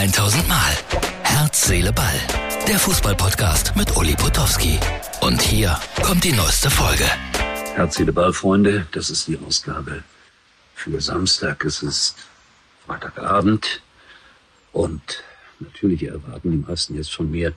[0.00, 0.72] 1000 Mal.
[1.24, 2.18] Herz, Seele, Ball.
[2.66, 4.78] Der Fußballpodcast mit Uli Potowski.
[5.20, 7.04] Und hier kommt die neueste Folge.
[7.74, 8.86] Herz, Seele, Ball, Freunde.
[8.92, 10.02] Das ist die Ausgabe
[10.74, 11.66] für Samstag.
[11.66, 12.16] Es ist
[12.86, 13.82] Freitagabend.
[14.72, 15.22] Und
[15.58, 17.52] natürlich erwarten die meisten jetzt von mir,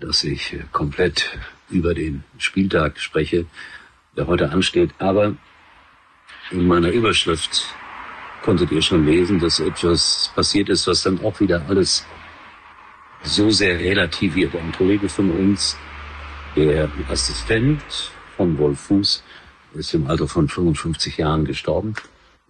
[0.00, 1.38] dass ich komplett
[1.68, 3.44] über den Spieltag spreche,
[4.16, 4.92] der heute ansteht.
[4.98, 5.34] Aber
[6.50, 7.66] in meiner Überschrift
[8.42, 12.04] konntet ihr schon lesen, dass etwas passiert ist, was dann auch wieder alles
[13.22, 14.54] so sehr relativiert.
[14.54, 15.76] Ein Kollege von uns,
[16.56, 17.82] der Assistent
[18.36, 19.22] von Wolf Fuß,
[19.74, 21.94] ist im Alter von 55 Jahren gestorben.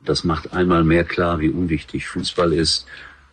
[0.04, 2.86] Das macht einmal mehr klar, wie unwichtig Fußball ist,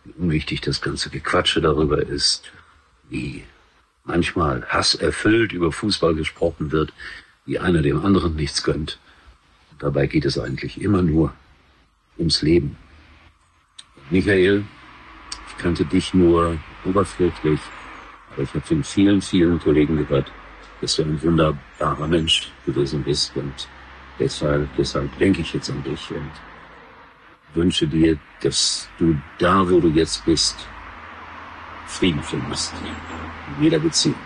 [0.04, 2.50] wie unwichtig das ganze Gequatsche darüber ist,
[3.08, 3.44] wie
[4.04, 6.92] manchmal hasserfüllt über Fußball gesprochen wird,
[7.44, 8.98] wie einer dem anderen nichts gönnt.
[9.78, 11.32] Dabei geht es eigentlich immer nur
[12.18, 12.76] ums Leben.
[14.10, 14.64] Michael,
[15.48, 17.60] ich kannte dich nur oberflächlich,
[18.32, 20.30] aber ich habe von vielen, vielen Kollegen gehört,
[20.80, 23.68] dass du ein wunderbarer Mensch gewesen bist und
[24.18, 26.30] deshalb, deshalb denke ich jetzt an dich und
[27.54, 30.56] wünsche dir, dass du da, wo du jetzt bist,
[31.86, 32.74] Frieden findest.
[33.56, 34.16] In jeder Beziehung.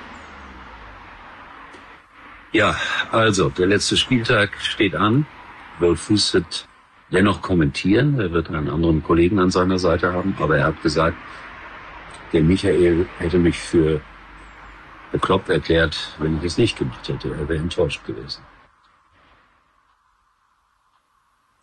[2.52, 2.76] Ja,
[3.12, 5.26] also, der letzte Spieltag steht an.
[5.78, 6.32] Wolf Fuß
[7.12, 8.18] dennoch kommentieren.
[8.18, 11.16] Er wird einen anderen Kollegen an seiner Seite haben, aber er hat gesagt,
[12.32, 14.00] der Michael hätte mich für
[15.12, 17.30] bekloppt erklärt, wenn ich es nicht gemacht hätte.
[17.30, 18.42] Er wäre enttäuscht gewesen.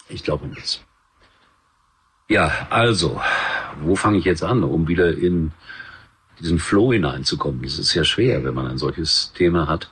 [0.10, 0.86] Ich glaube nicht.
[2.30, 3.22] Ja, also,
[3.82, 5.54] wo fange ich jetzt an, um wieder in
[6.40, 7.62] diesen Flow hineinzukommen?
[7.62, 9.90] Das ist ja schwer, wenn man ein solches Thema hat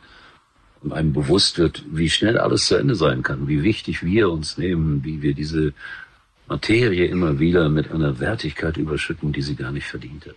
[0.94, 5.03] einem bewusst wird, wie schnell alles zu Ende sein kann, wie wichtig wir uns nehmen,
[5.03, 5.73] wie wir diese
[6.47, 10.36] Materie immer wieder mit einer Wertigkeit überschütten, die sie gar nicht verdient hat,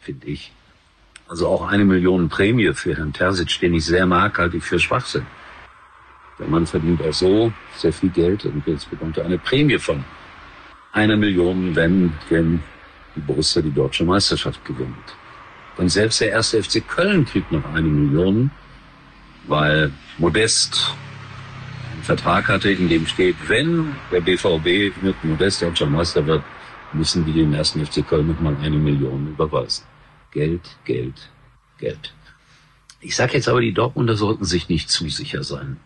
[0.00, 0.52] finde ich.
[1.28, 4.78] Also auch eine Million Prämie für Herrn Terzic, den ich sehr mag, halte ich für
[4.78, 5.26] Schwachsinn.
[6.38, 10.04] Der Mann verdient auch so sehr viel Geld und jetzt bekommt er eine Prämie von
[10.92, 12.62] einer Million, wenn, wenn
[13.14, 15.16] die Borussia die deutsche Meisterschaft gewinnt.
[15.78, 18.50] Und selbst der erste FC Köln kriegt noch eine Million,
[19.48, 20.94] weil Modest
[21.92, 26.42] einen Vertrag hatte, in dem steht, wenn der BVB mit Modest deutscher Meister wird,
[26.92, 29.84] müssen die dem ersten FC Köln nochmal eine Million überweisen.
[30.30, 31.30] Geld, Geld,
[31.78, 32.12] Geld.
[33.00, 35.78] Ich sage jetzt aber, die Dortmunder sollten sich nicht zu sicher sein.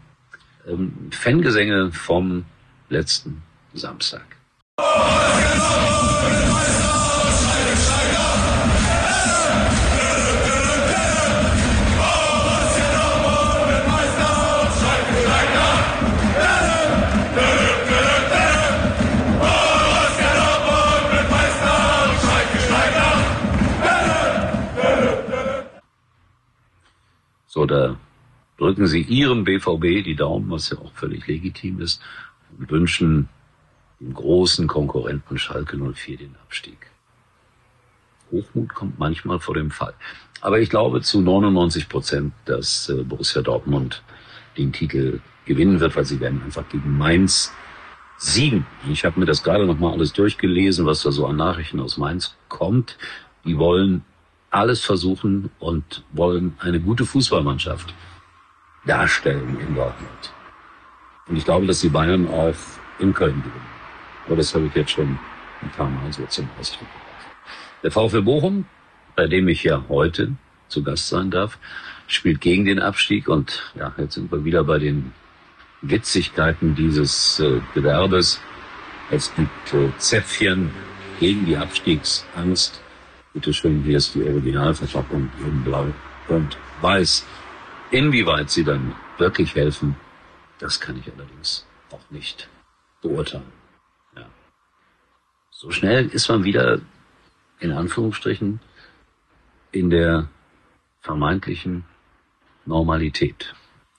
[0.66, 2.44] Ähm, Fangesänge vom
[2.88, 3.42] letzten
[3.74, 4.24] Samstag.
[27.52, 27.96] So, da
[28.58, 32.00] drücken Sie Ihrem BVB die Daumen, was ja auch völlig legitim ist,
[32.56, 33.28] und wünschen
[33.98, 36.92] dem großen Konkurrenten Schalke 04 den Abstieg.
[38.30, 39.94] Hochmut kommt manchmal vor dem Fall.
[40.40, 44.04] Aber ich glaube zu 99 Prozent, dass äh, Borussia Dortmund
[44.56, 47.52] den Titel gewinnen wird, weil sie werden einfach gegen Mainz
[48.16, 48.64] siegen.
[48.88, 51.96] Ich habe mir das gerade noch mal alles durchgelesen, was da so an Nachrichten aus
[51.96, 52.96] Mainz kommt.
[53.44, 54.04] Die wollen
[54.50, 57.94] alles versuchen und wollen eine gute Fußballmannschaft
[58.84, 60.32] darstellen in Dortmund.
[61.28, 62.54] Und ich glaube, dass die Bayern auch
[62.98, 63.70] in Köln gewinnen.
[64.26, 65.18] Aber das habe ich jetzt schon
[65.62, 67.10] ein paar Mal so zum Ausdruck gebracht.
[67.82, 68.66] Der VfL Bochum,
[69.16, 70.32] bei dem ich ja heute
[70.68, 71.58] zu Gast sein darf,
[72.06, 75.12] spielt gegen den Abstieg und ja, jetzt sind wir wieder bei den
[75.82, 78.40] Witzigkeiten dieses äh, Gewerbes.
[79.10, 80.70] Es gibt äh, Zäpfchen
[81.20, 82.80] gegen die Abstiegsangst
[83.32, 85.86] Bitte schön, hier ist die Originalverpackung in blau
[86.26, 87.24] und weiß.
[87.92, 89.94] Inwieweit sie dann wirklich helfen,
[90.58, 92.48] das kann ich allerdings auch nicht
[93.00, 93.52] beurteilen.
[94.16, 94.26] Ja.
[95.50, 96.80] So schnell ist man wieder
[97.60, 98.58] in Anführungsstrichen
[99.70, 100.28] in der
[101.00, 101.84] vermeintlichen
[102.66, 103.54] Normalität.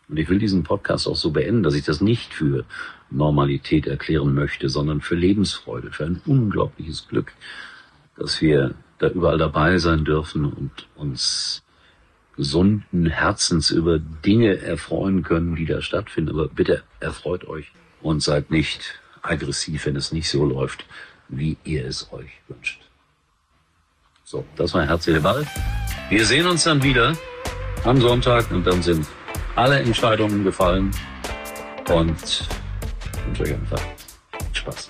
[0.10, 2.66] Und ich will diesen Podcast auch so beenden, dass ich das nicht für
[3.10, 7.31] Normalität erklären möchte, sondern für Lebensfreude, für ein unglaubliches Glück,
[8.18, 11.63] dass wir da überall dabei sein dürfen und uns
[12.36, 16.31] gesunden Herzens über Dinge erfreuen können, die da stattfinden.
[16.31, 17.71] Aber bitte erfreut euch
[18.01, 20.86] und seid nicht aggressiv, wenn es nicht so läuft,
[21.30, 22.81] wie ihr es euch wünscht.
[24.24, 25.45] So, das war Herzliche Ball.
[26.09, 27.13] Wir sehen uns dann wieder
[27.83, 29.07] am Sonntag und dann sind
[29.56, 30.92] alle Entscheidungen gefallen
[31.89, 32.48] und
[33.25, 33.81] wünsche euch einfach
[34.53, 34.89] Spaß.